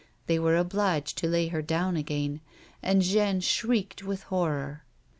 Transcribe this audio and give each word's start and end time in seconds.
They 0.25 0.39
were 0.39 0.57
obliged 0.57 1.15
to 1.19 1.27
lay 1.27 1.49
her 1.49 1.61
down 1.61 1.95
again, 1.95 2.41
and 2.81 3.03
Jeanne 3.03 3.41
shrieked 3.41 4.01
with 4.01 4.23
horror. 4.23 4.83